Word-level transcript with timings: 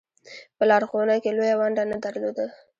په 0.57 0.63
لارښوونه 0.69 1.15
کې 1.23 1.29
یې 1.31 1.35
لویه 1.37 1.55
ونډه 1.59 1.83
نه 1.91 1.97
درلوده. 2.03 2.45